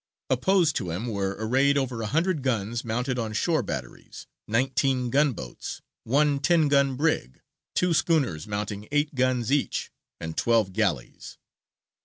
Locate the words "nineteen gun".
4.47-5.33